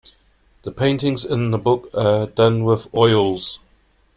[0.63, 3.59] The paintings in the book are done with oils.